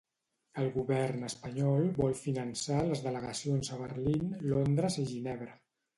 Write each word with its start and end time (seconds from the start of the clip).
El 0.61 0.69
govern 0.77 1.27
espanyol 1.27 1.85
vol 1.99 2.17
finançar 2.21 2.79
les 2.87 3.03
delegacions 3.09 3.73
a 3.77 3.81
Berlín, 3.85 4.37
Londres 4.55 4.99
i 5.05 5.11
Ginebra 5.15 5.55